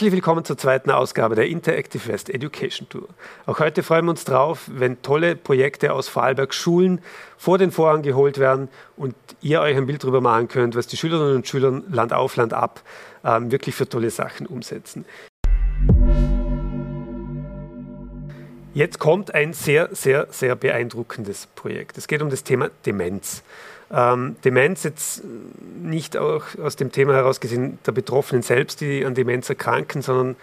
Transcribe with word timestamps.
Herzlich 0.00 0.14
willkommen 0.14 0.46
zur 0.46 0.56
zweiten 0.56 0.90
Ausgabe 0.90 1.34
der 1.34 1.46
Interactive 1.48 2.08
West 2.08 2.30
Education 2.30 2.88
Tour. 2.88 3.06
Auch 3.44 3.58
heute 3.58 3.82
freuen 3.82 4.06
wir 4.06 4.12
uns 4.12 4.24
drauf, 4.24 4.62
wenn 4.72 5.02
tolle 5.02 5.36
Projekte 5.36 5.92
aus 5.92 6.08
Vorarlberg 6.08 6.54
Schulen 6.54 7.02
vor 7.36 7.58
den 7.58 7.70
Vorhang 7.70 8.00
geholt 8.00 8.38
werden 8.38 8.70
und 8.96 9.14
ihr 9.42 9.60
euch 9.60 9.76
ein 9.76 9.84
Bild 9.84 10.02
darüber 10.02 10.22
machen 10.22 10.48
könnt, 10.48 10.74
was 10.74 10.86
die 10.86 10.96
Schülerinnen 10.96 11.36
und 11.36 11.46
Schüler 11.46 11.82
Land 11.90 12.14
auf, 12.14 12.36
Land 12.36 12.54
ab 12.54 12.80
ähm, 13.24 13.52
wirklich 13.52 13.74
für 13.74 13.86
tolle 13.86 14.08
Sachen 14.08 14.46
umsetzen. 14.46 15.04
Jetzt 18.72 19.00
kommt 19.00 19.34
ein 19.34 19.52
sehr, 19.52 19.90
sehr, 19.92 20.28
sehr 20.30 20.56
beeindruckendes 20.56 21.46
Projekt. 21.54 21.98
Es 21.98 22.08
geht 22.08 22.22
um 22.22 22.30
das 22.30 22.42
Thema 22.42 22.70
Demenz. 22.86 23.42
Ähm, 23.92 24.36
Demenz 24.44 24.84
jetzt 24.84 25.22
nicht 25.82 26.16
auch 26.16 26.44
aus 26.62 26.76
dem 26.76 26.92
Thema 26.92 27.14
heraus 27.14 27.40
gesehen 27.40 27.78
der 27.86 27.92
Betroffenen 27.92 28.42
selbst, 28.42 28.80
die 28.80 29.04
an 29.04 29.14
Demenz 29.14 29.48
erkranken, 29.48 30.02
sondern 30.02 30.36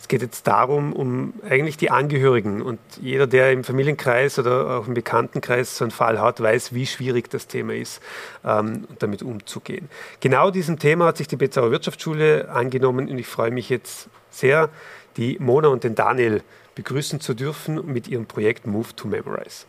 es 0.00 0.06
geht 0.06 0.22
jetzt 0.22 0.46
darum, 0.46 0.92
um 0.92 1.32
eigentlich 1.48 1.76
die 1.76 1.90
Angehörigen. 1.90 2.62
Und 2.62 2.78
jeder, 3.00 3.26
der 3.26 3.52
im 3.52 3.64
Familienkreis 3.64 4.38
oder 4.38 4.78
auch 4.78 4.86
im 4.86 4.94
Bekanntenkreis 4.94 5.76
so 5.76 5.84
einen 5.84 5.90
Fall 5.90 6.20
hat, 6.20 6.40
weiß, 6.40 6.72
wie 6.72 6.86
schwierig 6.86 7.28
das 7.30 7.48
Thema 7.48 7.74
ist, 7.74 8.00
ähm, 8.44 8.86
damit 9.00 9.22
umzugehen. 9.22 9.88
Genau 10.20 10.50
diesem 10.50 10.78
Thema 10.78 11.06
hat 11.06 11.16
sich 11.16 11.26
die 11.26 11.36
Bezauer 11.36 11.72
Wirtschaftsschule 11.72 12.48
angenommen 12.48 13.08
und 13.08 13.18
ich 13.18 13.26
freue 13.26 13.50
mich 13.50 13.68
jetzt 13.70 14.08
sehr, 14.30 14.70
die 15.16 15.36
Mona 15.40 15.68
und 15.68 15.82
den 15.82 15.96
Daniel 15.96 16.42
begrüßen 16.76 17.20
zu 17.20 17.34
dürfen 17.34 17.92
mit 17.92 18.06
ihrem 18.06 18.26
Projekt 18.26 18.68
Move 18.68 18.94
to 18.94 19.08
Memorize. 19.08 19.66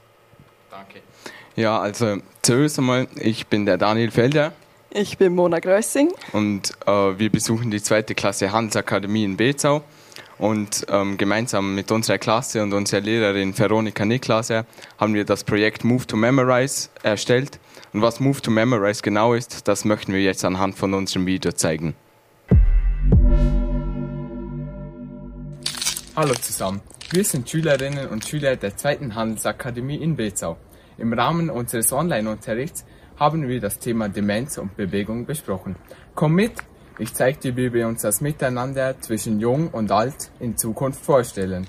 Danke. 0.70 1.00
Ja, 1.60 1.78
also 1.78 2.20
zuerst 2.42 2.80
einmal, 2.80 3.10
ich 3.18 3.48
bin 3.48 3.66
der 3.66 3.78
Daniel 3.78 4.12
Felder. 4.12 4.54
Ich 4.92 5.18
bin 5.18 5.36
Mona 5.36 5.60
Grössing. 5.60 6.10
Und 6.32 6.72
äh, 6.86 7.20
wir 7.20 7.30
besuchen 7.30 7.70
die 7.70 7.84
zweite 7.84 8.16
Klasse 8.16 8.54
Handelsakademie 8.54 9.26
in 9.26 9.36
Bezau. 9.36 9.84
Und 10.38 10.86
ähm, 10.90 11.18
gemeinsam 11.18 11.76
mit 11.76 11.92
unserer 11.92 12.18
Klasse 12.18 12.64
und 12.64 12.72
unserer 12.72 13.02
Lehrerin 13.02 13.60
Veronika 13.60 14.06
Niklaser 14.06 14.66
haben 14.98 15.14
wir 15.14 15.26
das 15.26 15.44
Projekt 15.44 15.84
Move 15.84 16.08
to 16.08 16.16
Memorize 16.16 16.88
erstellt. 17.04 17.60
Und 17.92 18.02
was 18.02 18.22
Move 18.22 18.42
to 18.42 18.52
Memorize 18.52 19.02
genau 19.02 19.34
ist, 19.34 19.68
das 19.68 19.84
möchten 19.84 20.14
wir 20.14 20.22
jetzt 20.22 20.46
anhand 20.46 20.76
von 20.76 20.94
unserem 20.94 21.26
Video 21.26 21.52
zeigen. 21.52 21.94
Hallo 26.16 26.36
zusammen, 26.36 26.80
wir 27.12 27.26
sind 27.26 27.50
Schülerinnen 27.50 28.08
und 28.08 28.26
Schüler 28.26 28.56
der 28.56 28.78
zweiten 28.78 29.14
Handelsakademie 29.14 29.98
in 29.98 30.16
Bezau. 30.16 30.56
Im 31.00 31.14
Rahmen 31.14 31.50
unseres 31.50 31.94
Online-Unterrichts 31.94 32.86
haben 33.18 33.48
wir 33.48 33.62
das 33.62 33.80
Thema 33.80 34.10
Demenz 34.10 34.58
und 34.58 34.76
Bewegung 34.76 35.26
besprochen. 35.26 35.78
Komm 36.14 36.36
mit, 36.36 36.52
ich 36.98 37.14
zeige 37.14 37.40
dir, 37.40 37.56
wie 37.56 37.74
wir 37.74 37.88
uns 37.88 38.02
das 38.02 38.20
Miteinander 38.20 39.00
zwischen 39.00 39.40
Jung 39.40 39.70
und 39.70 39.92
Alt 39.94 40.30
in 40.42 40.58
Zukunft 40.58 41.04
vorstellen. 41.04 41.68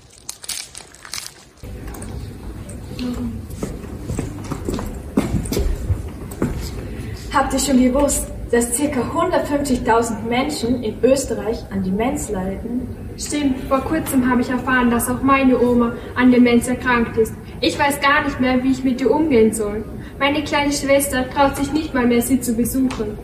Habt 7.33 7.53
ihr 7.53 7.59
schon 7.59 7.81
gewusst, 7.81 8.27
dass 8.51 8.75
ca. 8.75 8.83
150.000 8.83 10.23
Menschen 10.27 10.83
in 10.83 11.01
Österreich 11.01 11.63
an 11.71 11.83
Demenz 11.83 12.29
leiden? 12.29 12.85
Stimmt, 13.17 13.61
vor 13.69 13.79
kurzem 13.79 14.29
habe 14.29 14.41
ich 14.41 14.49
erfahren, 14.49 14.89
dass 14.89 15.09
auch 15.09 15.21
meine 15.21 15.57
Oma 15.57 15.93
an 16.15 16.31
Demenz 16.31 16.67
erkrankt 16.67 17.15
ist. 17.17 17.33
Ich 17.63 17.77
weiß 17.77 18.01
gar 18.01 18.25
nicht 18.25 18.39
mehr, 18.39 18.63
wie 18.63 18.71
ich 18.71 18.83
mit 18.83 18.99
ihr 19.01 19.11
umgehen 19.11 19.53
soll. 19.53 19.83
Meine 20.17 20.43
kleine 20.43 20.73
Schwester 20.73 21.29
traut 21.29 21.55
sich 21.57 21.71
nicht 21.71 21.93
mal 21.93 22.07
mehr, 22.07 22.23
sie 22.23 22.41
zu 22.41 22.55
besuchen. 22.55 23.19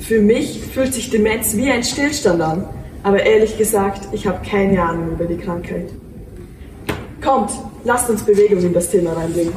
Für 0.00 0.22
mich 0.22 0.58
fühlt 0.72 0.94
sich 0.94 1.10
Demenz 1.10 1.54
wie 1.54 1.70
ein 1.70 1.84
Stillstand 1.84 2.40
an. 2.40 2.64
Aber 3.02 3.22
ehrlich 3.22 3.58
gesagt, 3.58 4.08
ich 4.12 4.26
habe 4.26 4.40
keine 4.42 4.82
Ahnung 4.82 5.12
über 5.12 5.26
die 5.26 5.36
Krankheit. 5.36 5.90
Kommt, 7.22 7.50
lasst 7.84 8.08
uns 8.08 8.22
Bewegung 8.22 8.62
in 8.62 8.72
das 8.72 8.90
Thema 8.90 9.12
reinbringen. 9.12 9.52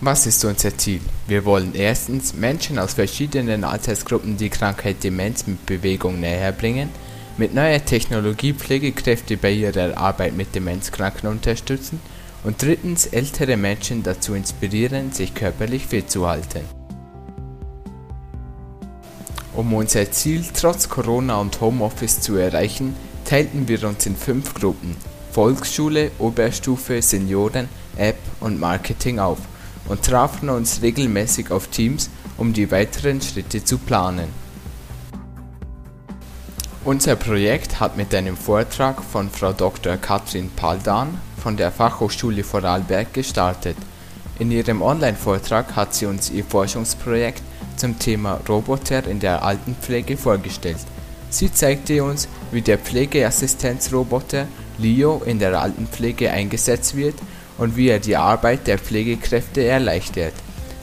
Was 0.00 0.26
ist 0.26 0.42
unser 0.46 0.74
Ziel? 0.78 1.00
Wir 1.28 1.44
wollen 1.44 1.74
erstens 1.74 2.32
Menschen 2.32 2.78
aus 2.78 2.94
verschiedenen 2.94 3.64
Altersgruppen 3.64 4.38
die 4.38 4.48
Krankheit 4.48 5.04
Demenz 5.04 5.46
mit 5.46 5.66
Bewegung 5.66 6.20
näher 6.20 6.52
bringen 6.52 6.88
mit 7.36 7.52
neuer 7.52 7.84
Technologie 7.84 8.52
Pflegekräfte 8.52 9.36
bei 9.36 9.50
ihrer 9.50 9.96
Arbeit 9.98 10.36
mit 10.36 10.54
Demenzkranken 10.54 11.28
unterstützen 11.28 12.00
und 12.44 12.62
drittens 12.62 13.06
ältere 13.06 13.56
Menschen 13.56 14.02
dazu 14.02 14.34
inspirieren, 14.34 15.12
sich 15.12 15.34
körperlich 15.34 15.86
fit 15.86 16.10
zu 16.10 16.26
halten. 16.26 16.60
Um 19.54 19.72
unser 19.72 20.10
Ziel 20.10 20.44
trotz 20.52 20.88
Corona 20.88 21.40
und 21.40 21.60
Homeoffice 21.60 22.20
zu 22.20 22.36
erreichen, 22.36 22.94
teilten 23.24 23.68
wir 23.68 23.84
uns 23.84 24.04
in 24.06 24.16
fünf 24.16 24.54
Gruppen 24.54 24.96
Volksschule, 25.32 26.12
Oberstufe, 26.18 27.02
Senioren, 27.02 27.68
App 27.96 28.18
und 28.40 28.60
Marketing 28.60 29.18
auf 29.18 29.38
und 29.88 30.02
trafen 30.02 30.48
uns 30.48 30.82
regelmäßig 30.82 31.50
auf 31.50 31.68
Teams, 31.68 32.10
um 32.36 32.52
die 32.52 32.70
weiteren 32.70 33.20
Schritte 33.20 33.64
zu 33.64 33.78
planen. 33.78 34.43
Unser 36.84 37.16
Projekt 37.16 37.80
hat 37.80 37.96
mit 37.96 38.14
einem 38.14 38.36
Vortrag 38.36 39.02
von 39.02 39.30
Frau 39.30 39.54
Dr. 39.54 39.96
Katrin 39.96 40.50
Paldan 40.50 41.18
von 41.42 41.56
der 41.56 41.72
Fachhochschule 41.72 42.44
Vorarlberg 42.44 43.14
gestartet. 43.14 43.78
In 44.38 44.50
ihrem 44.50 44.82
Online-Vortrag 44.82 45.76
hat 45.76 45.94
sie 45.94 46.04
uns 46.04 46.28
ihr 46.28 46.44
Forschungsprojekt 46.44 47.40
zum 47.76 47.98
Thema 47.98 48.38
Roboter 48.46 49.06
in 49.06 49.18
der 49.18 49.42
Altenpflege 49.42 50.18
vorgestellt. 50.18 50.76
Sie 51.30 51.50
zeigte 51.50 52.04
uns, 52.04 52.28
wie 52.52 52.60
der 52.60 52.76
Pflegeassistenzroboter 52.76 54.46
Leo 54.76 55.22
in 55.24 55.38
der 55.38 55.58
Altenpflege 55.58 56.30
eingesetzt 56.32 56.94
wird 56.94 57.14
und 57.56 57.78
wie 57.78 57.88
er 57.88 57.98
die 57.98 58.18
Arbeit 58.18 58.66
der 58.66 58.78
Pflegekräfte 58.78 59.64
erleichtert. 59.64 60.34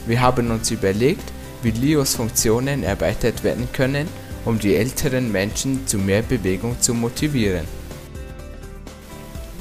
Wir 0.08 0.20
haben 0.20 0.50
uns 0.50 0.72
überlegt, 0.72 1.32
wie 1.62 1.70
Leos 1.70 2.16
Funktionen 2.16 2.82
erweitert 2.82 3.44
werden 3.44 3.70
können 3.72 4.08
um 4.46 4.60
die 4.60 4.76
älteren 4.76 5.32
Menschen 5.32 5.86
zu 5.88 5.98
mehr 5.98 6.22
Bewegung 6.22 6.80
zu 6.80 6.94
motivieren. 6.94 7.66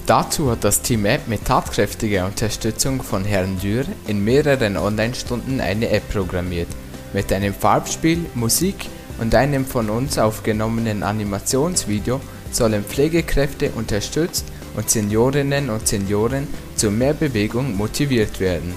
Dazu 0.06 0.50
hat 0.50 0.64
das 0.64 0.82
Team 0.82 1.04
App 1.04 1.28
mit 1.28 1.44
tatkräftiger 1.44 2.26
Unterstützung 2.26 3.02
von 3.02 3.24
Herrn 3.24 3.60
Dürr 3.60 3.84
in 4.08 4.24
mehreren 4.24 4.76
Online-Stunden 4.76 5.60
eine 5.60 5.88
App 5.90 6.08
programmiert. 6.10 6.68
Mit 7.12 7.32
einem 7.32 7.54
Farbspiel, 7.54 8.26
Musik 8.34 8.86
und 9.20 9.34
einem 9.34 9.64
von 9.64 9.88
uns 9.88 10.18
aufgenommenen 10.18 11.02
Animationsvideo 11.02 12.20
sollen 12.50 12.84
Pflegekräfte 12.84 13.70
unterstützt 13.70 14.46
und 14.76 14.90
Seniorinnen 14.90 15.70
und 15.70 15.86
Senioren 15.86 16.48
zu 16.74 16.90
mehr 16.90 17.14
Bewegung 17.14 17.76
motiviert 17.76 18.40
werden. 18.40 18.74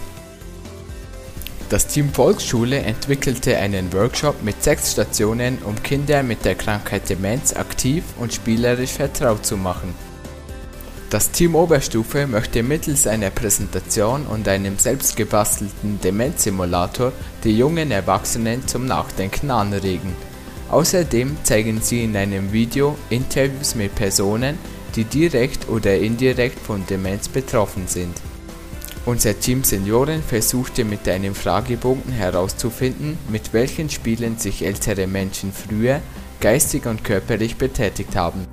Das 1.73 1.87
Team 1.87 2.13
Volksschule 2.13 2.81
entwickelte 2.81 3.57
einen 3.57 3.91
Workshop 3.93 4.43
mit 4.43 4.61
sechs 4.61 4.91
Stationen, 4.91 5.57
um 5.65 5.81
Kinder 5.81 6.21
mit 6.21 6.45
der 6.45 6.53
Krankheit 6.53 7.09
Demenz 7.09 7.51
aktiv 7.55 8.03
und 8.19 8.31
spielerisch 8.31 8.91
vertraut 8.91 9.43
zu 9.43 9.57
machen. 9.57 9.95
Das 11.09 11.31
Team 11.31 11.55
Oberstufe 11.55 12.27
möchte 12.27 12.61
mittels 12.61 13.07
einer 13.07 13.31
Präsentation 13.31 14.27
und 14.27 14.47
einem 14.47 14.77
selbstgebastelten 14.77 15.99
Demenzsimulator 15.99 17.11
die 17.43 17.57
jungen 17.57 17.89
Erwachsenen 17.89 18.67
zum 18.67 18.85
Nachdenken 18.85 19.49
anregen. 19.49 20.15
Außerdem 20.69 21.37
zeigen 21.41 21.81
sie 21.81 22.03
in 22.03 22.15
einem 22.15 22.53
Video 22.53 22.95
Interviews 23.09 23.73
mit 23.73 23.95
Personen, 23.95 24.59
die 24.95 25.05
direkt 25.05 25.67
oder 25.69 25.97
indirekt 25.97 26.59
von 26.59 26.85
Demenz 26.85 27.29
betroffen 27.29 27.87
sind 27.87 28.13
unser 29.05 29.39
Team 29.39 29.63
Senioren 29.63 30.23
versuchte 30.23 30.85
mit 30.85 31.07
einem 31.09 31.35
Fragebogen 31.35 32.11
herauszufinden, 32.11 33.17
mit 33.29 33.53
welchen 33.53 33.89
Spielen 33.89 34.37
sich 34.37 34.65
ältere 34.65 35.07
Menschen 35.07 35.51
früher 35.51 36.01
geistig 36.39 36.85
und 36.85 37.03
körperlich 37.03 37.57
betätigt 37.57 38.15
haben. 38.15 38.47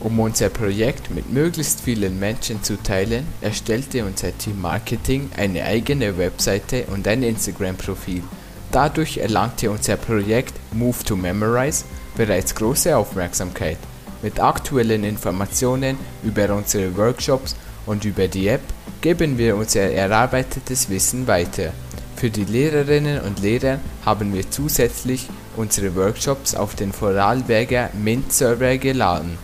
Um 0.00 0.20
unser 0.20 0.50
Projekt 0.50 1.10
mit 1.10 1.32
möglichst 1.32 1.80
vielen 1.80 2.18
Menschen 2.20 2.62
zu 2.62 2.80
teilen, 2.80 3.26
erstellte 3.40 4.04
unser 4.04 4.36
Team 4.36 4.60
Marketing 4.60 5.30
eine 5.36 5.64
eigene 5.64 6.16
Webseite 6.16 6.84
und 6.92 7.08
ein 7.08 7.22
Instagram-Profil. 7.22 8.22
Dadurch 8.70 9.18
erlangte 9.18 9.70
unser 9.70 9.96
Projekt 9.96 10.54
Move 10.72 11.02
to 11.04 11.16
Memorize 11.16 11.84
bereits 12.16 12.54
große 12.54 12.96
Aufmerksamkeit. 12.96 13.78
Mit 14.22 14.38
aktuellen 14.38 15.04
Informationen 15.04 15.96
über 16.22 16.54
unsere 16.54 16.96
Workshops 16.96 17.56
und 17.86 18.04
über 18.04 18.28
die 18.28 18.48
App 18.48 18.62
geben 19.00 19.38
wir 19.38 19.56
unser 19.56 19.82
erarbeitetes 19.82 20.90
Wissen 20.90 21.26
weiter. 21.26 21.72
Für 22.16 22.30
die 22.30 22.44
Lehrerinnen 22.44 23.20
und 23.20 23.40
Lehrer 23.40 23.78
haben 24.04 24.34
wir 24.34 24.50
zusätzlich 24.50 25.28
unsere 25.56 25.94
Workshops 25.94 26.54
auf 26.54 26.74
den 26.74 26.92
Vorarlberger 26.92 27.90
Mint-Server 27.92 28.78
geladen. 28.78 29.38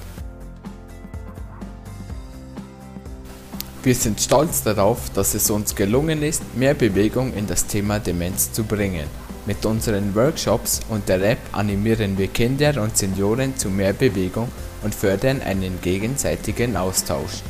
Wir 3.82 3.94
sind 3.94 4.20
stolz 4.20 4.62
darauf, 4.62 5.10
dass 5.10 5.34
es 5.34 5.50
uns 5.50 5.74
gelungen 5.74 6.22
ist, 6.22 6.42
mehr 6.54 6.74
Bewegung 6.74 7.34
in 7.34 7.48
das 7.48 7.66
Thema 7.66 7.98
Demenz 7.98 8.52
zu 8.52 8.62
bringen. 8.62 9.06
Mit 9.44 9.66
unseren 9.66 10.14
Workshops 10.14 10.80
und 10.88 11.08
der 11.08 11.20
App 11.32 11.40
animieren 11.50 12.16
wir 12.16 12.28
Kinder 12.28 12.80
und 12.80 12.96
Senioren 12.96 13.56
zu 13.56 13.70
mehr 13.70 13.92
Bewegung 13.92 14.48
und 14.84 14.94
fördern 14.94 15.42
einen 15.42 15.80
gegenseitigen 15.82 16.76
Austausch. 16.76 17.42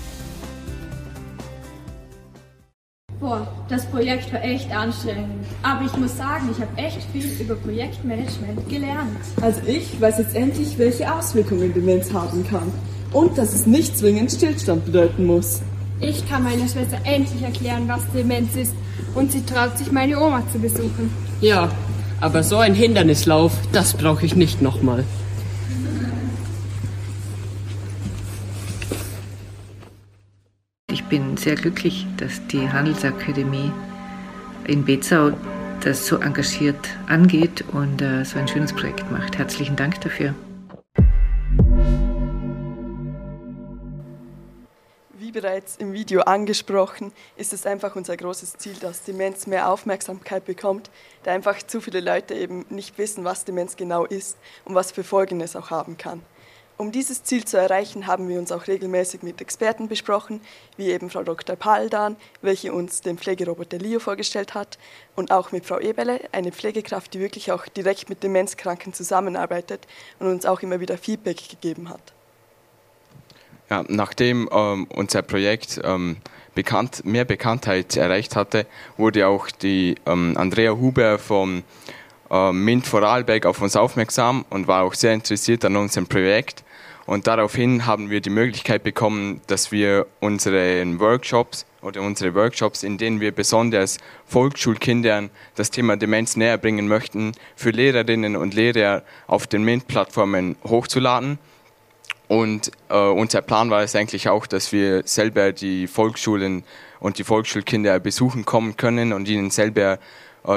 Boah, 3.22 3.46
das 3.68 3.86
Projekt 3.86 4.32
war 4.32 4.42
echt 4.42 4.68
anstrengend. 4.72 5.46
Aber 5.62 5.84
ich 5.84 5.96
muss 5.96 6.16
sagen, 6.16 6.48
ich 6.50 6.60
habe 6.60 6.76
echt 6.76 7.06
viel 7.12 7.30
über 7.40 7.54
Projektmanagement 7.54 8.68
gelernt. 8.68 9.16
Also 9.40 9.60
ich 9.64 10.00
weiß 10.00 10.18
jetzt 10.18 10.34
endlich, 10.34 10.76
welche 10.76 11.14
Auswirkungen 11.14 11.72
Demenz 11.72 12.12
haben 12.12 12.44
kann. 12.50 12.72
Und 13.12 13.38
dass 13.38 13.54
es 13.54 13.64
nicht 13.64 13.96
zwingend 13.96 14.32
Stillstand 14.32 14.86
bedeuten 14.86 15.24
muss. 15.24 15.62
Ich 16.00 16.28
kann 16.28 16.42
meiner 16.42 16.66
Schwester 16.66 16.98
endlich 17.04 17.40
erklären, 17.42 17.84
was 17.86 18.00
Demenz 18.12 18.56
ist. 18.56 18.74
Und 19.14 19.30
sie 19.30 19.46
traut 19.46 19.78
sich, 19.78 19.92
meine 19.92 20.18
Oma 20.18 20.42
zu 20.52 20.58
besuchen. 20.58 21.14
Ja, 21.40 21.70
aber 22.20 22.42
so 22.42 22.56
ein 22.56 22.74
Hindernislauf, 22.74 23.52
das 23.70 23.94
brauche 23.94 24.26
ich 24.26 24.34
nicht 24.34 24.62
nochmal. 24.62 25.04
Bin 31.12 31.36
sehr 31.36 31.56
glücklich, 31.56 32.06
dass 32.16 32.40
die 32.46 32.70
Handelsakademie 32.70 33.70
in 34.66 34.82
Bezau 34.82 35.32
das 35.82 36.06
so 36.06 36.16
engagiert 36.16 36.88
angeht 37.06 37.62
und 37.72 38.00
äh, 38.00 38.24
so 38.24 38.38
ein 38.38 38.48
schönes 38.48 38.72
Projekt 38.72 39.10
macht. 39.10 39.36
Herzlichen 39.36 39.76
Dank 39.76 40.00
dafür. 40.00 40.34
Wie 45.18 45.32
bereits 45.32 45.76
im 45.76 45.92
Video 45.92 46.22
angesprochen, 46.22 47.12
ist 47.36 47.52
es 47.52 47.66
einfach 47.66 47.94
unser 47.94 48.16
großes 48.16 48.56
Ziel, 48.56 48.76
dass 48.80 49.02
Demenz 49.02 49.46
mehr 49.46 49.68
Aufmerksamkeit 49.68 50.46
bekommt, 50.46 50.90
da 51.24 51.32
einfach 51.32 51.62
zu 51.62 51.82
viele 51.82 52.00
Leute 52.00 52.32
eben 52.32 52.64
nicht 52.70 52.96
wissen, 52.96 53.22
was 53.22 53.44
Demenz 53.44 53.76
genau 53.76 54.06
ist 54.06 54.38
und 54.64 54.74
was 54.74 54.92
für 54.92 55.04
Folgen 55.04 55.42
es 55.42 55.56
auch 55.56 55.70
haben 55.70 55.98
kann. 55.98 56.22
Um 56.78 56.90
dieses 56.90 57.22
Ziel 57.22 57.44
zu 57.44 57.58
erreichen, 57.58 58.06
haben 58.06 58.28
wir 58.28 58.38
uns 58.38 58.50
auch 58.50 58.66
regelmäßig 58.66 59.22
mit 59.22 59.40
Experten 59.40 59.88
besprochen, 59.88 60.40
wie 60.76 60.90
eben 60.90 61.10
Frau 61.10 61.22
Dr. 61.22 61.54
Paldan, 61.54 62.16
welche 62.40 62.72
uns 62.72 63.02
den 63.02 63.18
Pflegeroboter 63.18 63.78
Leo 63.78 64.00
vorgestellt 64.00 64.54
hat, 64.54 64.78
und 65.14 65.30
auch 65.30 65.52
mit 65.52 65.66
Frau 65.66 65.78
Eberle, 65.78 66.20
eine 66.32 66.50
Pflegekraft, 66.50 67.14
die 67.14 67.20
wirklich 67.20 67.52
auch 67.52 67.66
direkt 67.66 68.08
mit 68.08 68.22
Demenzkranken 68.22 68.92
zusammenarbeitet 68.92 69.86
und 70.18 70.28
uns 70.28 70.46
auch 70.46 70.60
immer 70.60 70.80
wieder 70.80 70.98
Feedback 70.98 71.48
gegeben 71.48 71.88
hat. 71.88 72.12
Ja, 73.70 73.84
nachdem 73.88 74.48
ähm, 74.52 74.86
unser 74.94 75.22
Projekt 75.22 75.80
ähm, 75.84 76.16
bekannt, 76.54 77.04
mehr 77.04 77.24
Bekanntheit 77.24 77.96
erreicht 77.96 78.36
hatte, 78.36 78.66
wurde 78.96 79.26
auch 79.26 79.50
die 79.50 79.94
ähm, 80.06 80.34
Andrea 80.36 80.72
Huber 80.72 81.18
vom 81.18 81.62
ähm, 82.32 82.64
MINT 82.64 82.86
Vorarlberg 82.86 83.46
auf 83.46 83.60
uns 83.60 83.76
aufmerksam 83.76 84.44
und 84.50 84.66
war 84.66 84.82
auch 84.82 84.94
sehr 84.94 85.12
interessiert 85.12 85.64
an 85.64 85.76
unserem 85.76 86.06
Projekt. 86.06 86.64
Und 87.04 87.26
daraufhin 87.26 87.84
haben 87.84 88.10
wir 88.10 88.20
die 88.20 88.30
Möglichkeit 88.30 88.84
bekommen, 88.84 89.40
dass 89.48 89.70
wir 89.70 90.06
unsere 90.20 90.82
Workshops 90.98 91.66
oder 91.82 92.00
unsere 92.00 92.34
Workshops, 92.34 92.84
in 92.84 92.96
denen 92.96 93.20
wir 93.20 93.32
besonders 93.32 93.98
Volksschulkindern 94.26 95.30
das 95.56 95.70
Thema 95.70 95.96
Demenz 95.96 96.36
näher 96.36 96.58
bringen 96.58 96.88
möchten, 96.88 97.32
für 97.56 97.70
Lehrerinnen 97.70 98.36
und 98.36 98.54
Lehrer 98.54 99.02
auf 99.26 99.46
den 99.46 99.64
MINT-Plattformen 99.64 100.56
hochzuladen. 100.64 101.38
Und 102.28 102.70
äh, 102.88 102.96
unser 102.96 103.42
Plan 103.42 103.68
war 103.68 103.82
es 103.82 103.94
eigentlich 103.94 104.28
auch, 104.28 104.46
dass 104.46 104.72
wir 104.72 105.02
selber 105.04 105.52
die 105.52 105.88
Volksschulen 105.88 106.64
und 107.00 107.18
die 107.18 107.24
Volksschulkinder 107.24 107.98
besuchen 108.00 108.44
kommen 108.46 108.76
können 108.76 109.12
und 109.12 109.28
ihnen 109.28 109.50
selber 109.50 109.94
äh, 109.94 109.98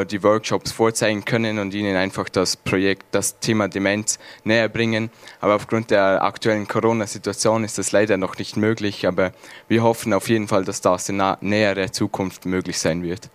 die 0.09 0.23
Workshops 0.23 0.71
vorzeigen 0.71 1.25
können 1.25 1.59
und 1.59 1.73
ihnen 1.73 1.95
einfach 1.95 2.27
das 2.29 2.55
Projekt, 2.55 3.05
das 3.11 3.39
Thema 3.39 3.67
Demenz 3.67 4.17
näher 4.43 4.67
bringen. 4.67 5.11
Aber 5.41 5.55
aufgrund 5.55 5.91
der 5.91 6.23
aktuellen 6.23 6.67
Corona-Situation 6.67 7.63
ist 7.63 7.77
das 7.77 7.91
leider 7.91 8.17
noch 8.17 8.37
nicht 8.37 8.57
möglich. 8.57 9.07
Aber 9.07 9.31
wir 9.67 9.83
hoffen 9.83 10.13
auf 10.13 10.27
jeden 10.27 10.47
Fall, 10.47 10.65
dass 10.65 10.81
das 10.81 11.09
in 11.09 11.21
näherer 11.41 11.91
Zukunft 11.91 12.45
möglich 12.45 12.79
sein 12.79 13.03
wird. 13.03 13.29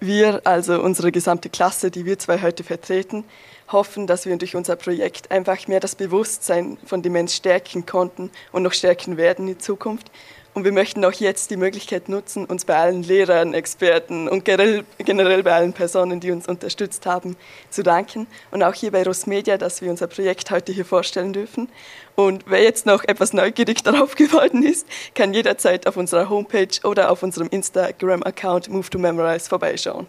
Wir, 0.00 0.40
also 0.44 0.82
unsere 0.82 1.12
gesamte 1.12 1.48
Klasse, 1.48 1.90
die 1.90 2.04
wir 2.04 2.18
zwei 2.18 2.42
heute 2.42 2.64
vertreten, 2.64 3.24
hoffen, 3.70 4.06
dass 4.06 4.26
wir 4.26 4.36
durch 4.36 4.56
unser 4.56 4.74
Projekt 4.74 5.30
einfach 5.30 5.68
mehr 5.68 5.80
das 5.80 5.94
Bewusstsein 5.94 6.76
von 6.84 7.02
Demenz 7.02 7.36
stärken 7.36 7.86
konnten 7.86 8.30
und 8.50 8.64
noch 8.64 8.72
stärken 8.72 9.16
werden 9.16 9.46
in 9.46 9.60
Zukunft 9.60 10.10
und 10.54 10.64
wir 10.64 10.72
möchten 10.72 11.04
auch 11.04 11.12
jetzt 11.12 11.50
die 11.50 11.56
Möglichkeit 11.56 12.08
nutzen, 12.08 12.44
uns 12.44 12.64
bei 12.64 12.76
allen 12.76 13.02
Lehrern, 13.02 13.54
Experten 13.54 14.28
und 14.28 14.44
generell 14.44 15.42
bei 15.42 15.52
allen 15.52 15.72
Personen, 15.72 16.20
die 16.20 16.30
uns 16.30 16.46
unterstützt 16.46 17.06
haben, 17.06 17.36
zu 17.70 17.82
danken. 17.82 18.26
Und 18.50 18.62
auch 18.62 18.74
hier 18.74 18.90
bei 18.90 19.02
Rosmedia, 19.02 19.56
dass 19.56 19.80
wir 19.80 19.90
unser 19.90 20.08
Projekt 20.08 20.50
heute 20.50 20.72
hier 20.72 20.84
vorstellen 20.84 21.32
dürfen. 21.32 21.68
Und 22.16 22.44
wer 22.46 22.62
jetzt 22.62 22.84
noch 22.84 23.04
etwas 23.04 23.32
neugierig 23.32 23.82
darauf 23.84 24.14
geworden 24.14 24.62
ist, 24.62 24.86
kann 25.14 25.32
jederzeit 25.32 25.86
auf 25.86 25.96
unserer 25.96 26.28
Homepage 26.28 26.68
oder 26.84 27.10
auf 27.10 27.22
unserem 27.22 27.48
Instagram-Account 27.48 28.68
Move 28.68 28.90
to 28.90 28.98
Memorize 28.98 29.48
vorbeischauen. 29.48 30.06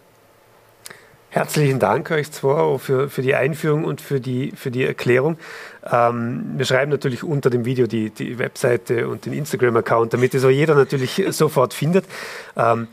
Herzlichen 1.33 1.79
Dank 1.79 2.11
euch 2.11 2.31
zwei 2.31 2.77
für, 2.77 3.09
für 3.09 3.23
die 3.23 3.33
Einführung 3.33 3.85
und 3.85 4.01
für 4.01 4.19
die, 4.19 4.51
für 4.55 4.69
die 4.69 4.85
Erklärung. 4.85 5.37
Ähm, 5.91 6.43
wir 6.57 6.65
schreiben 6.65 6.91
natürlich 6.91 7.23
unter 7.23 7.49
dem 7.49 7.65
Video 7.65 7.87
die, 7.87 8.11
die 8.11 8.37
Webseite 8.37 9.07
und 9.07 9.25
den 9.25 9.33
Instagram-Account, 9.33 10.13
damit 10.13 10.35
es 10.35 10.45
auch 10.45 10.51
jeder 10.51 10.75
natürlich 10.75 11.23
sofort 11.31 11.73
findet. 11.73 12.05
Ähm, 12.55 12.87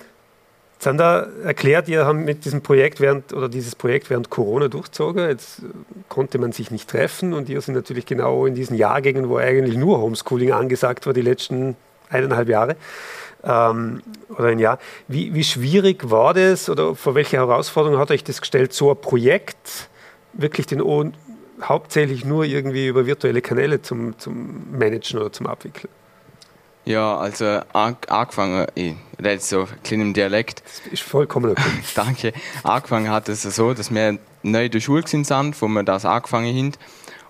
Zander 0.78 1.28
erklärt, 1.44 1.86
ihr 1.88 2.06
habt 2.06 2.18
mit 2.18 2.46
diesem 2.46 2.62
Projekt 2.62 3.02
während 3.02 3.34
oder 3.34 3.50
dieses 3.50 3.76
Projekt 3.76 4.08
während 4.08 4.30
Corona 4.30 4.68
durchzogen. 4.68 5.28
Jetzt 5.28 5.60
konnte 6.08 6.38
man 6.38 6.52
sich 6.52 6.70
nicht 6.70 6.88
treffen 6.88 7.34
und 7.34 7.50
ihr 7.50 7.60
sind 7.60 7.74
natürlich 7.74 8.06
genau 8.06 8.46
in 8.46 8.54
diesen 8.54 8.74
Jahrgängen, 8.74 9.28
wo 9.28 9.36
eigentlich 9.36 9.76
nur 9.76 10.00
Homeschooling 10.00 10.52
angesagt 10.52 11.04
war, 11.04 11.12
die 11.12 11.20
letzten 11.20 11.76
eineinhalb 12.08 12.48
Jahre 12.48 12.76
ähm, 13.44 14.02
oder 14.28 14.48
ein 14.48 14.58
Jahr. 14.58 14.78
Wie, 15.08 15.34
wie 15.34 15.44
schwierig 15.44 16.10
war 16.10 16.34
das 16.34 16.68
oder 16.68 16.94
vor 16.94 17.14
welche 17.14 17.36
Herausforderungen 17.36 18.00
hat 18.00 18.10
euch 18.10 18.24
das 18.24 18.40
gestellt, 18.40 18.72
so 18.72 18.90
ein 18.90 19.00
Projekt 19.00 19.88
wirklich 20.32 20.66
den 20.66 20.80
o 20.80 21.10
hauptsächlich 21.62 22.24
nur 22.24 22.44
irgendwie 22.44 22.86
über 22.86 23.06
virtuelle 23.06 23.42
Kanäle 23.42 23.82
zum, 23.82 24.18
zum 24.18 24.78
Managen 24.78 25.20
oder 25.20 25.32
zum 25.32 25.46
Abwickeln? 25.46 25.90
Ja, 26.86 27.18
also 27.18 27.60
angefangen, 27.72 28.66
ich 28.74 28.94
rede 29.22 29.40
so 29.40 29.60
ein 29.60 29.82
kleinem 29.84 30.14
Dialekt. 30.14 30.62
Das 30.64 30.92
ist 30.92 31.02
vollkommen 31.02 31.50
okay. 31.50 31.70
Danke. 31.94 32.32
Angefangen 32.62 33.10
hat 33.10 33.28
es 33.28 33.42
so, 33.42 33.74
dass 33.74 33.94
wir 33.94 34.18
neu 34.42 34.64
in 34.64 34.70
der 34.70 34.80
Schule 34.80 35.06
sind, 35.06 35.30
wo 35.60 35.68
wir 35.68 35.82
das 35.82 36.04
angefangen 36.04 36.56
haben. 36.56 36.72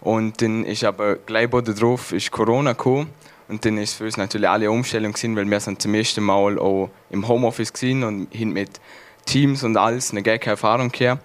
Und 0.01 0.41
dann 0.41 0.65
ist 0.65 0.85
aber 0.85 1.17
gleich 1.17 1.51
darauf 1.51 2.13
ist 2.13 2.31
Corona 2.31 2.73
gekommen. 2.73 3.11
Und 3.51 3.65
dann 3.65 3.79
ist 3.79 3.95
für 3.95 4.05
uns 4.05 4.17
natürlich 4.17 4.49
alle 4.49 4.71
Umstellung 4.71 5.13
gewesen, 5.13 5.35
weil 5.35 5.51
wir 5.51 5.59
sind 5.59 5.83
zum 5.83 5.93
ersten 5.95 6.23
Mal 6.23 6.57
auch 6.59 6.89
im 7.11 7.27
Homeoffice 7.27 7.73
gewesen 7.73 8.05
und 8.05 8.29
hin 8.33 8.53
mit 8.53 8.81
Teams 9.27 9.65
und 9.65 9.77
alles 9.77 10.13
eine 10.13 10.23
gleiche 10.23 10.51
Erfahrung 10.51 10.93
gehabt. 10.93 11.25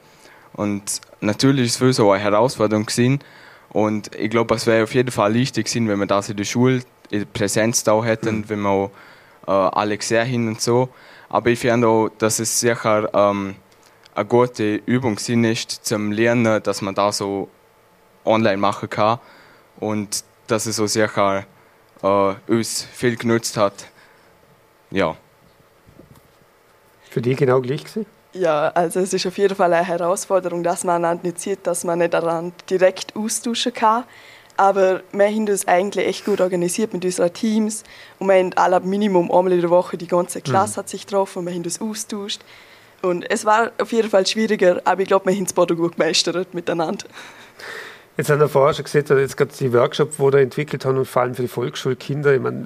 Und 0.53 1.01
natürlich 1.21 1.67
ist 1.67 1.71
es 1.73 1.77
für 1.77 1.85
uns 1.85 1.99
auch 1.99 2.13
eine 2.13 2.23
Herausforderung 2.23 2.87
gewesen. 2.87 3.19
Und 3.69 4.15
ich 4.15 4.31
glaube, 4.31 4.55
es 4.55 4.65
wäre 4.65 4.83
auf 4.83 4.95
jeden 4.95 5.11
Fall 5.11 5.35
wichtig 5.35 5.67
gewesen, 5.67 5.87
wenn 5.87 5.99
wir 5.99 6.07
das 6.07 6.29
in 6.29 6.37
der 6.37 6.45
Schule 6.45 6.81
in 7.11 7.27
Präsenz 7.27 7.83
da 7.83 8.03
hätten, 8.03 8.37
mhm. 8.37 8.49
wenn 8.49 8.61
wir 8.61 8.69
auch 8.69 8.91
äh, 9.47 9.51
alle 9.51 9.95
gesehen 9.95 10.25
hin 10.25 10.47
und 10.47 10.61
so. 10.61 10.89
Aber 11.29 11.51
ich 11.51 11.59
finde 11.59 11.87
auch, 11.87 12.09
dass 12.17 12.39
es 12.39 12.59
sicher 12.59 13.07
ähm, 13.13 13.55
eine 14.15 14.25
gute 14.25 14.77
Übung 14.87 15.17
ist 15.17 15.85
zum 15.85 16.11
Lernen, 16.11 16.63
dass 16.63 16.81
man 16.81 16.95
da 16.95 17.11
so 17.11 17.49
online 18.23 18.57
machen 18.57 18.89
kann. 18.89 19.19
Und 19.79 20.23
dass 20.47 20.65
es 20.65 20.77
so 20.77 20.87
sicher 20.87 21.45
uns 22.01 22.87
viel 22.93 23.15
genutzt 23.15 23.57
hat. 23.57 23.87
Ja. 24.91 25.15
Für 27.09 27.21
die 27.21 27.35
genau 27.35 27.61
gleich 27.61 27.83
gewesen? 27.83 28.05
Ja, 28.33 28.67
also 28.69 28.99
es 28.99 29.13
ist 29.13 29.25
auf 29.25 29.37
jeden 29.37 29.55
Fall 29.55 29.73
eine 29.73 29.85
Herausforderung, 29.85 30.61
dass 30.61 30.83
man 30.83 31.19
nicht 31.23 31.39
sieht, 31.39 31.65
dass 31.65 31.85
man 31.85 31.99
nicht 31.99 32.13
daran 32.13 32.51
direkt 32.69 33.15
austauschen 33.15 33.73
kann. 33.73 34.03
Aber 34.57 35.01
wir 35.11 35.25
haben 35.25 35.45
das 35.45 35.67
eigentlich 35.67 36.05
echt 36.05 36.25
gut 36.25 36.41
organisiert 36.41 36.93
mit 36.93 37.03
unseren 37.03 37.33
Teams. 37.33 37.83
Und 38.19 38.27
wir 38.27 38.35
haben 38.35 38.51
alle 38.55 38.79
Minimum 38.81 39.31
einmal 39.31 39.53
in 39.53 39.61
der 39.61 39.69
Woche, 39.69 39.97
die 39.97 40.07
ganze 40.07 40.41
Klasse 40.41 40.73
mhm. 40.73 40.77
hat 40.77 40.89
sich 40.89 41.05
getroffen 41.05 41.39
und 41.39 41.45
wir 41.45 41.53
haben 41.53 41.63
das 41.63 41.81
austauscht. 41.81 42.41
Und 43.01 43.29
es 43.29 43.45
war 43.45 43.71
auf 43.79 43.91
jeden 43.91 44.09
Fall 44.09 44.25
schwieriger, 44.25 44.81
aber 44.83 45.01
ich 45.01 45.07
glaube, 45.07 45.27
wir 45.27 45.35
haben 45.35 45.43
es 45.43 45.53
beide 45.53 45.75
gut 45.75 45.95
gemeistert 45.97 46.53
miteinander. 46.53 47.05
Jetzt 48.17 48.29
haben 48.29 48.39
wir 48.39 48.47
vorher 48.47 48.73
schon 48.73 48.85
gesehen, 48.85 49.05
jetzt 49.17 49.35
gerade 49.35 49.51
die 49.59 49.73
Workshop, 49.73 50.19
wo 50.19 50.31
wir 50.31 50.39
entwickelt 50.39 50.85
haben 50.85 50.97
und 50.97 51.05
vor 51.05 51.23
allem 51.23 51.35
für 51.35 51.41
die 51.41 51.47
Volksschulkinder, 51.47 52.33
ich 52.33 52.41
meine, 52.41 52.65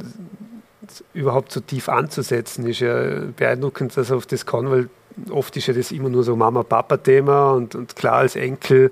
überhaupt 1.13 1.51
so 1.51 1.59
tief 1.59 1.89
anzusetzen, 1.89 2.67
ist 2.67 2.79
ja 2.79 3.21
beeindruckend, 3.35 3.95
dass 3.97 4.11
er 4.11 4.17
auf 4.17 4.25
das 4.25 4.45
kann, 4.45 4.69
weil 4.69 4.89
oft 5.31 5.55
ist 5.57 5.67
ja 5.67 5.73
das 5.73 5.91
immer 5.91 6.09
nur 6.09 6.23
so 6.23 6.35
Mama-Papa-Thema 6.35 7.53
und, 7.53 7.75
und 7.75 7.95
klar 7.95 8.17
als 8.17 8.35
Enkel 8.35 8.91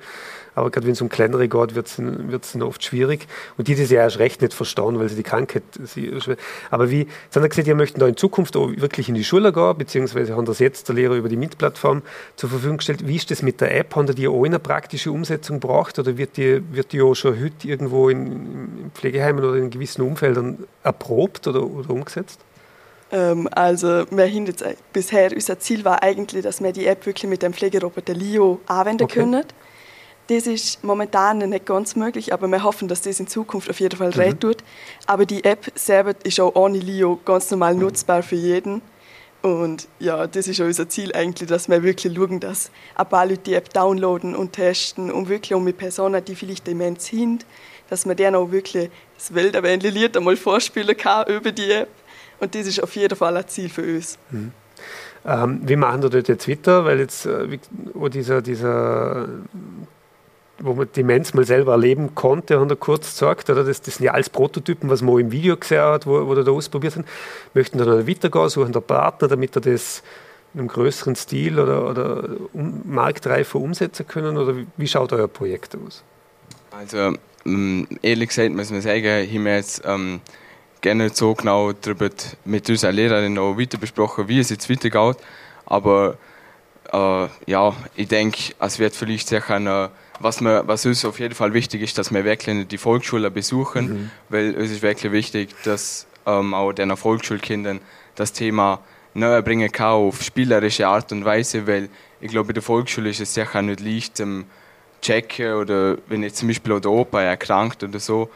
aber 0.57 0.71
gerade 0.71 0.87
wenn 0.87 0.93
es 0.93 1.01
um 1.01 1.09
kleinere 1.09 1.47
geht, 1.47 1.75
wird 1.75 1.87
es 1.87 2.51
dann 2.51 2.63
oft 2.63 2.83
schwierig. 2.83 3.27
Und 3.57 3.67
die, 3.67 3.75
die 3.75 3.85
sie 3.85 3.93
ja 3.93 4.01
erst 4.01 4.17
recht 4.17 4.41
nicht 4.41 4.55
verstehen, 4.55 4.97
weil 4.97 5.07
sie 5.07 5.15
die 5.15 5.21
Krankheit. 5.21 5.61
Sie, 5.83 6.11
aber 6.71 6.89
wie, 6.89 7.05
Sie 7.29 7.39
haben 7.39 7.47
gesagt, 7.47 7.67
ihr 7.67 7.75
möchten 7.75 7.99
da 7.99 8.07
in 8.07 8.17
Zukunft 8.17 8.57
auch 8.57 8.69
wirklich 8.75 9.07
in 9.07 9.13
die 9.13 9.23
Schule 9.23 9.53
gehen, 9.53 9.77
beziehungsweise 9.77 10.35
haben 10.35 10.45
das 10.45 10.57
jetzt 10.57 10.87
der 10.87 10.95
Lehrer 10.95 11.13
über 11.13 11.29
die 11.29 11.37
MINT-Plattform 11.37 12.01
zur 12.35 12.49
Verfügung 12.49 12.77
gestellt. 12.77 13.07
Wie 13.07 13.15
ist 13.15 13.29
das 13.29 13.43
mit 13.43 13.61
der 13.61 13.77
App? 13.77 13.95
Haben 13.95 14.07
die 14.15 14.27
auch 14.27 14.43
eine 14.43 14.57
praktische 14.57 15.11
Umsetzung 15.11 15.59
braucht 15.59 15.99
oder 15.99 16.17
wird 16.17 16.37
die, 16.37 16.63
wird 16.71 16.91
die 16.91 17.03
auch 17.03 17.13
schon 17.13 17.39
heute 17.39 17.67
irgendwo 17.67 18.09
in, 18.09 18.25
in 18.25 18.91
Pflegeheimen 18.95 19.45
oder 19.45 19.57
in 19.57 19.69
gewissen 19.69 20.01
Umfeldern 20.01 20.65
erprobt 20.81 21.45
oder, 21.45 21.63
oder 21.63 21.91
umgesetzt? 21.91 22.39
Ähm, 23.11 23.47
also 23.51 24.05
wir 24.09 24.25
haben 24.25 24.47
jetzt, 24.47 24.65
bisher 24.91 25.31
unser 25.31 25.59
Ziel 25.59 25.85
war 25.85 26.01
eigentlich, 26.01 26.41
dass 26.41 26.63
wir 26.63 26.71
die 26.71 26.87
App 26.87 27.05
wirklich 27.05 27.29
mit 27.29 27.43
dem 27.43 27.53
Pflegeroboter 27.53 28.15
Lio 28.15 28.59
anwenden 28.65 29.03
okay. 29.03 29.19
können. 29.19 29.45
Das 30.27 30.45
ist 30.45 30.83
momentan 30.83 31.37
nicht 31.37 31.65
ganz 31.65 31.95
möglich, 31.95 32.33
aber 32.33 32.47
wir 32.47 32.63
hoffen, 32.63 32.89
dass 32.89 33.01
das 33.01 33.19
in 33.19 33.27
Zukunft 33.27 33.69
auf 33.69 33.79
jeden 33.79 33.97
Fall 33.97 34.09
mhm. 34.09 34.19
recht 34.19 34.39
tut. 34.41 34.57
Aber 35.05 35.25
die 35.25 35.43
App 35.43 35.71
selber 35.75 36.13
ist 36.23 36.39
auch 36.39 36.53
ohne 36.55 36.79
Lio 36.79 37.19
ganz 37.23 37.49
normal 37.49 37.75
nutzbar 37.75 38.23
für 38.23 38.35
jeden. 38.35 38.81
Und 39.41 39.87
ja, 39.99 40.27
das 40.27 40.47
ist 40.47 40.59
auch 40.59 40.65
unser 40.65 40.89
Ziel 40.89 41.13
eigentlich, 41.13 41.47
dass 41.47 41.69
wir 41.69 41.81
wirklich 41.81 42.13
schauen, 42.13 42.39
dass 42.39 42.71
ein 42.95 43.07
paar 43.07 43.25
Leute 43.25 43.41
die 43.43 43.53
App 43.53 43.73
downloaden 43.73 44.35
und 44.35 44.53
testen 44.53 45.11
und 45.11 45.29
wirklich 45.29 45.53
auch 45.53 45.61
mit 45.61 45.77
Personen, 45.77 46.23
die 46.25 46.35
vielleicht 46.35 46.67
dement 46.67 47.01
sind, 47.01 47.45
dass 47.89 48.05
man 48.05 48.17
denen 48.17 48.35
auch 48.35 48.51
wirklich 48.51 48.89
das 49.15 49.33
welterwähnliche 49.33 49.93
Lied 49.93 50.17
einmal 50.17 50.35
vorspielen 50.35 50.97
kann 50.97 51.27
über 51.27 51.51
die 51.51 51.71
App. 51.71 51.89
Und 52.39 52.53
das 52.53 52.67
ist 52.67 52.83
auf 52.83 52.95
jeden 52.95 53.15
Fall 53.15 53.37
ein 53.37 53.47
Ziel 53.47 53.69
für 53.69 53.83
uns. 53.83 54.17
Mhm. 54.31 54.51
Ähm, 55.25 55.61
wie 55.63 55.75
machen 55.75 56.03
wir 56.03 56.09
dort 56.09 56.27
jetzt 56.27 56.47
weiter? 56.47 56.85
Weil 56.85 56.99
jetzt 56.99 57.25
äh, 57.25 57.57
dieser, 58.09 58.41
dieser 58.41 59.27
wo 60.59 60.73
man 60.73 60.87
Demenz 60.95 61.33
mal 61.33 61.45
selber 61.45 61.73
erleben 61.73 62.15
konnte, 62.15 62.59
haben 62.59 62.69
wir 62.69 62.75
kurz 62.75 63.11
gesagt, 63.11 63.49
oder? 63.49 63.63
Das, 63.63 63.81
das 63.81 63.95
sind 63.95 64.05
ja 64.05 64.13
alles 64.13 64.29
Prototypen, 64.29 64.89
was 64.89 65.01
man 65.01 65.19
im 65.19 65.31
Video 65.31 65.55
gesehen 65.57 65.81
hat, 65.81 66.07
wo, 66.07 66.27
wo 66.27 66.35
da 66.35 66.51
ausprobiert 66.51 66.95
haben. 66.95 67.05
Möchten 67.53 67.77
dann 67.77 68.07
weitergehen, 68.07 68.49
suchen 68.49 68.71
da 68.71 68.79
Partner, 68.79 69.27
damit 69.27 69.55
er 69.55 69.61
das 69.61 70.03
in 70.53 70.61
einem 70.61 70.69
größeren 70.69 71.15
Stil 71.15 71.59
oder, 71.59 71.89
oder 71.89 72.29
um, 72.53 72.81
marktreifer 72.85 73.59
umsetzen 73.59 74.07
können? 74.07 74.37
Oder 74.37 74.55
wie, 74.77 74.87
schaut 74.87 75.13
euer 75.13 75.27
Projekt 75.27 75.75
aus? 75.75 76.03
Also, 76.71 77.13
ähm, 77.45 77.87
ehrlich 78.01 78.29
gesagt, 78.29 78.53
muss 78.53 78.71
man 78.71 78.81
sagen, 78.81 79.05
haben 79.05 79.45
wir 79.45 79.55
jetzt 79.55 79.83
ähm, 79.85 80.21
gerne 80.81 81.09
so 81.09 81.33
genau 81.33 81.73
darüber 81.73 82.09
mit 82.45 82.69
unserer 82.69 82.91
Lehrerin 82.91 83.33
noch 83.33 83.57
weiter 83.57 83.77
besprochen, 83.77 84.27
wie 84.27 84.39
es 84.39 84.49
jetzt 84.49 84.69
weitergeht. 84.69 85.17
Aber 85.65 86.17
äh, 86.91 87.27
ja, 87.45 87.73
ich 87.95 88.07
denke, 88.07 88.53
es 88.59 88.79
wird 88.79 88.95
vielleicht 88.95 89.27
sicher 89.27 89.55
eine 89.55 89.89
was, 90.19 90.41
mir, 90.41 90.67
was 90.67 90.85
uns 90.85 91.05
auf 91.05 91.19
jeden 91.19 91.35
Fall 91.35 91.53
wichtig 91.53 91.81
ist, 91.81 91.97
dass 91.97 92.13
wir 92.13 92.25
wirklich 92.25 92.67
die 92.67 92.77
Volksschule 92.77 93.31
besuchen, 93.31 93.89
mhm. 93.89 94.11
weil 94.29 94.55
es 94.55 94.71
ist 94.71 94.81
wirklich 94.81 95.11
wichtig, 95.11 95.49
dass 95.63 96.07
ähm, 96.25 96.53
auch 96.53 96.73
den 96.73 96.95
Volksschulkindern 96.95 97.79
das 98.15 98.33
Thema 98.33 98.79
näher 99.13 99.41
bringen 99.41 99.71
kann 99.71 99.93
auf 99.93 100.21
spielerische 100.21 100.87
Art 100.87 101.11
und 101.11 101.25
Weise, 101.25 101.67
weil 101.67 101.89
ich 102.21 102.31
glaube, 102.31 102.49
in 102.49 102.55
der 102.55 102.63
Volksschule 102.63 103.09
ist 103.09 103.19
es 103.19 103.33
sicher 103.33 103.61
nicht 103.61 103.79
leicht 103.79 104.17
zum 104.17 104.45
checken 105.01 105.53
oder 105.53 105.97
wenn 106.07 106.23
jetzt 106.23 106.37
zum 106.37 106.47
Beispiel 106.47 106.79
der 106.79 106.91
Opa 106.91 107.21
erkrankt 107.21 107.83
oder 107.83 107.99
so 107.99 108.29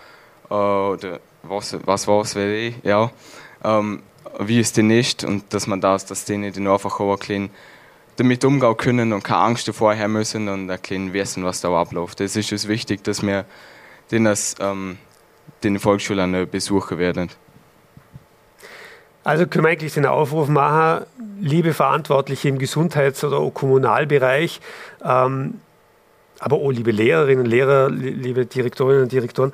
äh, 0.50 0.54
oder 0.54 1.20
was 1.44 1.76
was 1.86 2.08
was 2.08 2.36
wäre 2.36 2.56
ich, 2.56 2.76
ja, 2.84 3.12
ähm, 3.64 4.04
wie 4.40 4.60
es 4.60 4.74
denn 4.74 4.92
ist 4.92 5.24
und 5.24 5.54
dass 5.54 5.68
man 5.68 5.82
das, 5.82 6.06
dass 6.06 6.26
denen 6.26 6.54
dann 6.54 6.68
einfach 6.68 7.00
auch 7.00 7.14
ein 7.14 7.20
bisschen 7.20 7.50
damit 8.18 8.44
umgehen 8.46 8.78
können 8.78 9.14
und 9.14 9.24
keine 9.24 9.40
Angst 9.40 9.68
davor 9.68 9.96
haben 9.96 10.14
müssen 10.14 10.48
und 10.50 10.70
erklären 10.70 11.14
wissen, 11.14 11.44
was 11.44 11.62
da 11.62 11.70
abläuft. 11.70 12.22
Es 12.22 12.36
ist 12.36 12.52
es 12.52 12.68
wichtig, 12.68 13.04
dass 13.04 13.22
wir 13.22 13.46
den, 14.12 14.28
als, 14.28 14.56
ähm, 14.60 14.98
den 15.64 15.80
Volksschulen 15.80 16.50
besuchen 16.50 16.98
werden. 16.98 17.30
Also 19.24 19.46
können 19.46 19.66
wir 19.66 19.70
eigentlich 19.72 19.94
den 19.94 20.08
Aufruf 20.08 20.48
machen, 20.48 21.06
liebe 21.40 21.74
Verantwortliche 21.74 22.50
im 22.50 22.58
Gesundheits- 22.58 23.24
oder 23.24 23.50
Kommunalbereich, 23.52 24.60
ähm, 25.04 25.62
aber 26.40 26.56
auch 26.56 26.72
liebe 26.72 26.90
Lehrerinnen 26.92 27.46
und 27.46 27.50
Lehrer, 27.50 27.90
liebe 27.90 28.48
Direktorinnen 28.48 29.04
und 29.04 29.12
Direktoren, 29.12 29.54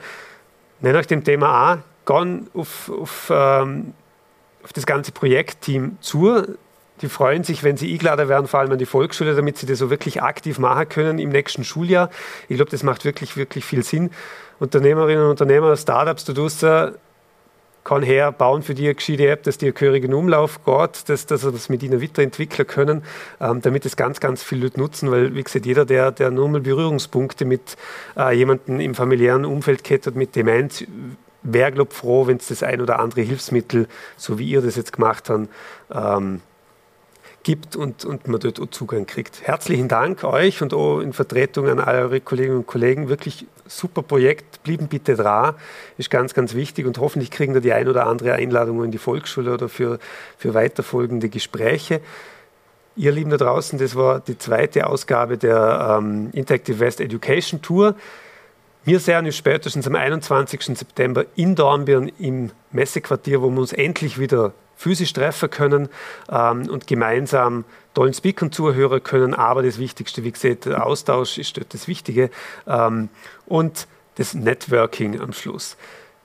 nennt 0.79 0.95
euch 0.95 1.07
dem 1.07 1.25
Thema 1.25 1.71
an, 1.71 1.83
gehen 2.05 2.49
auf, 2.53 2.89
auf, 2.89 3.29
ähm, 3.29 3.93
auf 4.63 4.71
das 4.71 4.85
ganze 4.85 5.11
Projektteam 5.11 5.97
zu, 5.99 6.57
die 7.01 7.09
freuen 7.09 7.43
sich, 7.43 7.63
wenn 7.63 7.77
sie 7.77 7.91
eingeladen 7.91 8.29
werden, 8.29 8.47
vor 8.47 8.59
allem 8.59 8.71
an 8.71 8.77
die 8.77 8.85
Volksschule, 8.85 9.35
damit 9.35 9.57
sie 9.57 9.65
das 9.65 9.79
so 9.79 9.89
wirklich 9.89 10.21
aktiv 10.21 10.59
machen 10.59 10.89
können 10.89 11.19
im 11.19 11.29
nächsten 11.29 11.63
Schuljahr. 11.63 12.09
Ich 12.47 12.55
glaube, 12.55 12.71
das 12.71 12.83
macht 12.83 13.05
wirklich, 13.05 13.37
wirklich 13.37 13.65
viel 13.65 13.83
Sinn. 13.83 14.11
Unternehmerinnen 14.59 15.23
und 15.23 15.31
Unternehmer, 15.31 15.75
Startups, 15.77 16.25
du 16.25 16.33
tust 16.33 16.63
ja, 16.63 16.91
kann 17.87 18.03
her, 18.03 18.33
bauen 18.33 18.63
für 18.63 18.75
die 18.75 18.83
eine 18.83 18.95
gescheite 18.95 19.29
App, 19.29 19.43
dass 19.43 19.57
die 19.57 19.67
einen 19.67 19.75
gehörigen 19.75 20.13
Umlauf 20.13 20.65
geht, 20.65 21.07
dass, 21.07 21.25
dass 21.25 21.41
sie 21.41 21.51
das 21.53 21.69
mit 21.69 21.83
ihnen 21.83 22.01
weiterentwickeln 22.01 22.67
können, 22.67 23.03
ähm, 23.39 23.61
damit 23.61 23.85
es 23.85 23.95
ganz, 23.95 24.19
ganz 24.19 24.43
viele 24.43 24.63
Leute 24.63 24.79
nutzen, 24.79 25.09
weil, 25.09 25.35
wie 25.35 25.43
gesagt, 25.43 25.65
jeder, 25.65 25.85
der, 25.85 26.11
der 26.11 26.29
nur 26.29 26.49
mal 26.49 26.59
Berührungspunkte 26.59 27.45
mit 27.45 27.77
äh, 28.17 28.35
jemandem 28.35 28.81
im 28.81 28.93
familiären 28.93 29.45
Umfeld 29.45 29.85
kennt, 29.85 30.13
mit 30.17 30.35
Demenz, 30.35 30.83
wäre, 31.43 31.71
glaube 31.71 31.91
ich, 31.93 31.97
froh, 31.97 32.27
wenn 32.27 32.37
es 32.37 32.47
das 32.47 32.61
ein 32.61 32.81
oder 32.81 32.99
andere 32.99 33.21
Hilfsmittel, 33.21 33.87
so 34.17 34.37
wie 34.37 34.49
ihr 34.49 34.61
das 34.61 34.75
jetzt 34.75 34.91
gemacht 34.91 35.29
habt, 35.29 35.47
ähm, 35.93 36.41
gibt 37.47 37.77
und, 37.77 38.03
und 38.03 38.27
man 38.27 38.41
dort 38.41 38.59
auch 38.59 38.69
Zugang 38.71 39.05
kriegt. 39.05 39.41
Herzlichen 39.41 39.87
Dank 39.87 40.25
euch 40.25 40.61
und 40.61 40.73
auch 40.73 40.99
in 40.99 41.13
Vertretung 41.13 41.69
an 41.69 41.79
alle 41.79 41.99
eure 41.99 42.19
Kolleginnen 42.19 42.57
und 42.57 42.67
Kollegen. 42.67 43.07
Wirklich 43.07 43.45
super 43.65 44.01
Projekt. 44.01 44.63
Blieben 44.63 44.89
bitte 44.89 45.15
dran. 45.15 45.55
Ist 45.97 46.09
ganz, 46.09 46.33
ganz 46.33 46.55
wichtig 46.55 46.85
und 46.85 46.97
hoffentlich 46.97 47.31
kriegen 47.31 47.53
da 47.53 47.61
die 47.61 47.71
ein 47.71 47.87
oder 47.87 48.05
andere 48.05 48.33
Einladung 48.33 48.83
in 48.83 48.91
die 48.91 48.97
Volksschule 48.97 49.53
oder 49.53 49.69
für, 49.69 49.97
für 50.37 50.55
weiterfolgende 50.55 51.29
Gespräche. 51.29 52.01
Ihr 52.97 53.13
Lieben 53.13 53.29
da 53.29 53.37
draußen, 53.37 53.79
das 53.79 53.95
war 53.95 54.19
die 54.19 54.37
zweite 54.37 54.85
Ausgabe 54.85 55.37
der 55.37 55.99
ähm, 56.01 56.31
Interactive 56.33 56.81
West 56.81 56.99
Education 56.99 57.61
Tour. 57.61 57.95
Wir 58.87 59.01
sehen 59.01 59.25
uns 59.25 59.35
spätestens 59.35 59.85
am 59.85 59.95
21. 59.95 60.77
September 60.77 61.25
in 61.35 61.55
Dornbirn 61.55 62.09
im 62.19 62.51
Messequartier, 62.71 63.41
wo 63.41 63.49
wir 63.49 63.59
uns 63.59 63.73
endlich 63.73 64.17
wieder 64.17 64.53
physisch 64.77 65.11
treffen 65.11 65.49
können 65.49 65.89
ähm, 66.31 66.69
und 66.69 66.87
gemeinsam 66.87 67.65
tollen 67.93 68.13
Speakern 68.13 68.49
zuhören 68.49 69.03
können. 69.03 69.33
Aber 69.33 69.61
das 69.61 69.77
Wichtigste, 69.77 70.23
wie 70.23 70.31
gesagt, 70.31 70.67
der 70.67 70.85
Austausch 70.85 71.37
ist 71.37 71.59
das 71.67 71.89
Wichtige 71.89 72.29
ähm, 72.65 73.09
und 73.45 73.89
das 74.15 74.33
Networking 74.33 75.19
am 75.19 75.33
Schluss. 75.33 75.75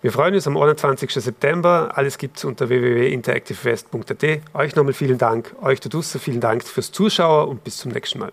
Wir 0.00 0.12
freuen 0.12 0.36
uns 0.36 0.46
am 0.46 0.56
21. 0.56 1.12
September. 1.14 1.90
Alles 1.96 2.16
gibt 2.16 2.36
es 2.36 2.44
unter 2.44 2.68
www.interactivewest.at. 2.68 4.40
Euch 4.54 4.76
nochmal 4.76 4.92
vielen 4.92 5.18
Dank. 5.18 5.52
Euch 5.62 5.80
da 5.80 5.88
draußen 5.88 6.20
vielen 6.20 6.40
Dank 6.40 6.62
fürs 6.62 6.92
Zuschauen 6.92 7.48
und 7.48 7.64
bis 7.64 7.78
zum 7.78 7.90
nächsten 7.90 8.20
Mal. 8.20 8.32